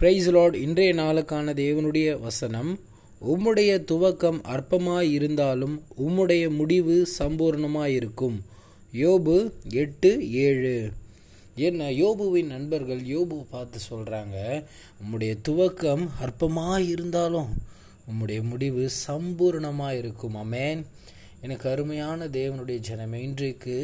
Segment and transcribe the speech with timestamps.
[0.00, 2.80] Price Lord இன்றைய நாளுக்கான தேவனுடைய வசனம்
[3.22, 8.36] உம்முடைய துவக்கம் அற்பமாயிருந்தாலும் உம்முடைய முடிவு சம்பூர்ணமாயிருக்கும்.
[8.92, 10.92] யோபு எட்டு ஏழு.
[11.54, 14.64] என்ன யோபுவின் நண்பர்கள் யோபு பார்த்து சொல்கிறாங்க
[15.00, 17.48] உம்முடைய துவக்கம் அற்பமாக இருந்தாலும்
[18.10, 20.84] உம்முடைய முடிவு சம்பூர்ணமாக இருக்கும் அமேன்
[21.46, 23.74] எனக்கு அருமையான தேவனுடைய ஜனமே இன்றைக்கு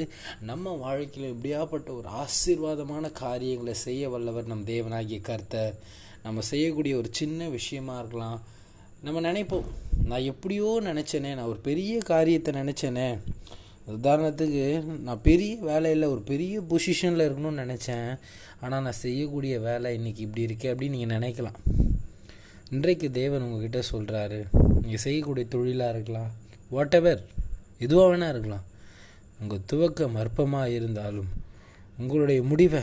[0.49, 5.75] நம்ம வாழ்க்கையில் எப்படியாப்பட்ட ஒரு ஆசீர்வாதமான காரியங்களை செய்ய வல்லவர் நம் தேவனாகிய கர்த்தர்.
[6.25, 8.41] நம்ம செய்யக்கூடிய ஒரு சின்ன விஷயமா இருக்கலாம்.
[9.07, 9.69] நம்ம நினைப்போம்
[10.11, 13.09] நான் எப்படியோ நினச்சேனே நான் ஒரு பெரிய காரியத்தை நினச்சேனே.
[13.99, 14.65] உதாரணத்துக்கு
[15.07, 18.11] நான் பெரிய வேலையில் ஒரு பெரிய பொசிஷனில் இருக்கணும்னு நினச்சேன்.
[18.63, 21.59] ஆனால் நான் செய்யக்கூடிய வேலை இன்றைக்கி இப்படி இருக்கே அப்படின்னு நீங்கள் நினைக்கலாம்.
[22.75, 24.41] இன்றைக்கு தேவன் உங்ககிட்ட சொல்கிறாரு
[24.83, 26.31] நீங்கள் செய்யக்கூடிய தொழிலாக இருக்கலாம்
[26.75, 27.23] வாட் எவர்
[27.87, 28.67] எதுவாக வேணால் இருக்கலாம்.
[29.41, 31.31] உங்கள் துவக்கம் அற்பமாக இருந்தாலும்
[32.01, 32.83] உங்களுடைய முடிவை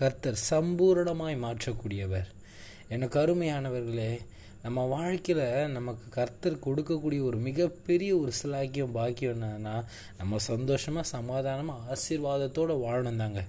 [0.00, 2.28] கர்த்தர் சம்பூரணமாய் மாற்றக்கூடியவர்.
[2.94, 4.12] எனக்கு அருமையானவர்களே
[4.64, 9.72] நம்ம வாழ்க்கையில் நமக்கு கர்த்தர் கொடுக்கக்கூடிய ஒரு மிகப்பெரிய ஒரு சிலாக்கியம் பாக்கியம் என்னன்னா
[10.18, 13.42] நம்ம சந்தோஷமாக சமாதானமாக ஆசீர்வாதத்தோடு வாழணும் தாங்க.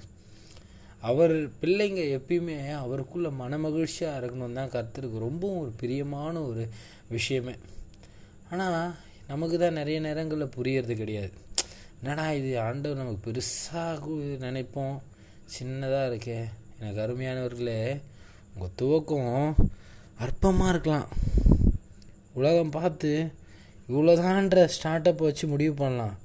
[1.10, 6.64] அவர் பிள்ளைங்க எப்பயுமே அவருக்குள்ளே மனமகிழ்ச்சியாக இருக்கணும் தான் கர்த்தருக்கு ரொம்பவும் ஒரு பிரியமான ஒரு
[7.16, 7.56] விஷயமே.
[8.54, 8.94] ஆனால்
[9.28, 11.32] நமக்கு தான் நிறைய நேரங்களில் புரியறது கிடையாது.
[12.02, 14.08] என்னடா இது ஆண்டவர் நமக்கு பெருசாக
[14.46, 14.98] நினைப்போம்.
[15.56, 16.40] சின்னதாக இருக்கே.
[16.80, 18.02] எனக்கு அருமையானவர்களே
[18.54, 19.70] உங்கள் துவக்கம்
[20.20, 21.08] அற்பமாக இருக்கலாம்.
[22.34, 23.32] உலகம் பார்த்து
[23.90, 26.18] இவ்வளோதான்ற ஸ்டார்ட்அப் வச்சு முடிவு பண்ணலாம்.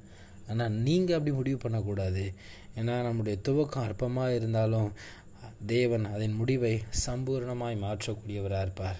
[0.49, 2.33] ஆனால் நீங்கள் அப்படி முடிவு பண்ணக்கூடாது.
[2.75, 4.91] ஏன்னா நம்முடைய துவக்கம் அற்பமாக இருந்தாலும்
[5.65, 8.99] தேவன் அதன் முடிவை சம்பூர்ணமாய் மாற்றக்கூடியவராக இருப்பார்.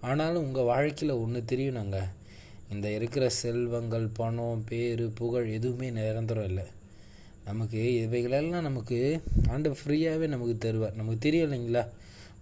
[0.00, 2.08] ஆனாலும் உங்கள் வாழ்க்கையில் ஒன்று தெரியும் நாங்கள்
[2.72, 6.64] இந்த இருக்கிற செல்வங்கள் பணம் பேர் புகழ் எதுவுமே நிரந்தரம் இல்லை.
[7.44, 10.94] நமக்கு இவைகளெல்லாம் நமக்கு ஆண்டு ஃப்ரீயாகவே நமக்கு தருவார்.
[10.94, 11.88] நமக்கு தெரியும் இல்லைங்களா?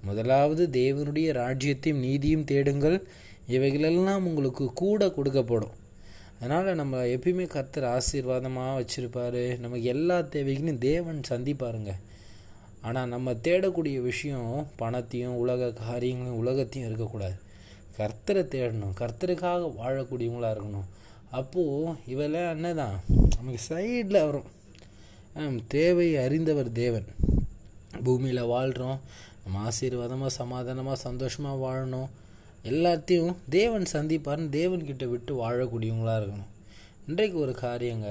[0.04, 3.02] முதலாவது தேவனுடைய ராஜ்யத்தையும் நீதியும் தேடுங்கள்.
[3.46, 5.74] இவைகளெல்லாம் உங்களுக்கு கூட கொடுக்கப்படும்.
[6.38, 9.58] அதனால் நம்ம எப்பயுமே கர்த்தர் ஆசீர்வாதமாக வச்சுருப்பார்.
[9.58, 11.92] நமக்கு எல்லா தேவைகளையும் தேவன் சந்திப்பாருங்க.
[12.82, 17.34] ஆனால் நம்ம தேடக்கூடிய விஷயம் பணத்தையும் உலக காரியங்களையும் உலகத்தையும் இருக்கக்கூடாது.
[17.98, 20.88] கர்த்தரை தேடணும் கர்த்தருக்காக வாழக்கூடியவங்களாக இருக்கணும்.
[21.38, 22.96] அப்போது இவெல்லாம் என்னதான்?
[23.36, 24.48] நமக்கு சைடில் வரும்.
[25.76, 27.08] தேவை அறிந்தவர் தேவன்.
[28.04, 29.00] பூமியில் வாழ்கிறோம்
[29.42, 32.08] நம்ம ஆசீர்வாதமாக சமாதானமாக சந்தோஷமாக வாழணும்.
[32.70, 36.50] எல்லாத்தையும் தேவன் சந்திப்பார்னு தேவன்கிட்ட விட்டு வாழக்கூடியவங்களாக இருக்கணும்.
[37.08, 38.08] இன்றைக்கு ஒரு காரியங்க.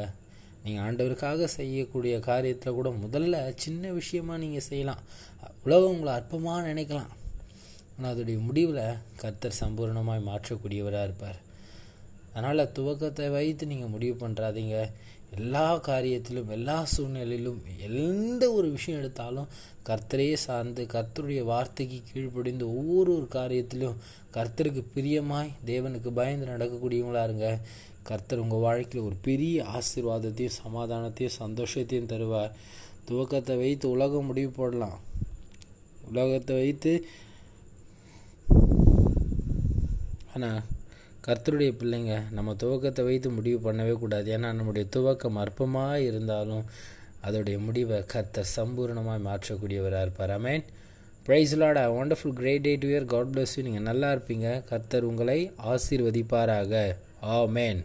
[0.63, 5.01] நீங்கள் ஆண்டவருக்காக செய்யக்கூடிய காரியத்தில் கூட முதல்ல சின்ன விஷயமாக நீங்கள் செய்யலாம்.
[5.65, 7.11] உலகம் உங்களை அற்பமாக நினைக்கலாம்.
[7.97, 8.81] ஆனால் அதோடைய முடிவில்
[9.21, 11.39] கர்த்தர் சம்பூர்ணமாய் மாற்றக்கூடியவராக இருப்பார்.
[12.33, 14.77] அதனால் துவக்கத்தை வைத்து நீங்கள் முடிவு பண்ணுறாதீங்க
[15.37, 17.57] எல்லா காரியத்திலும் எல்லா சூழ்நிலையிலும்
[17.87, 19.49] எந்த ஒரு விஷயம் எடுத்தாலும்
[19.89, 23.97] கர்த்தரையே சார்ந்து கர்த்தருடைய வார்த்தைக்கு கீழ்ப்படிந்து ஒவ்வொரு ஒரு காரியத்திலும்
[24.35, 27.49] கர்த்தருக்கு பிரியமாய் தேவனுக்கு பயந்து நடக்கக்கூடியவங்களா இருங்க.
[28.09, 32.53] கர்த்தர் உங்கள் வாழ்க்கையில் ஒரு பெரிய ஆசீர்வாதத்தையும் சமாதானத்தையும் சந்தோஷத்தையும் தருவார்.
[33.09, 34.97] துவக்கத்தை வைத்து உலகம் முடிவு போடலாம்.
[36.11, 36.91] உலகத்தை வைத்து
[40.37, 40.61] ஆனால்
[41.27, 44.27] கர்த்தருடைய பிள்ளைங்க நம்ம துவக்கத்தை வைத்து முடிவு பண்ணவே கூடாது.
[44.35, 46.65] ஏன்னா நம்முடைய துவக்கம் அற்பமாக இருந்தாலும்
[47.27, 50.33] அதோடைய முடிவை கர்த்தர் சம்பூர்ணமாக மாற்றக்கூடியவராக இருப்பார்.
[50.39, 50.63] அமேன்
[51.25, 54.47] praise Lord I wonderful great day to year God bless you நீங்கள் நல்லா இருப்பீங்க.
[54.69, 55.39] கர்த்தர் உங்களை
[55.73, 56.83] ஆசீர்வதிப்பாராக.
[57.31, 57.81] ஆ மேன்